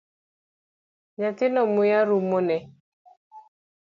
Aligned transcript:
Nyathino 1.17 1.61
muya 1.73 1.99
rumone 2.09 2.57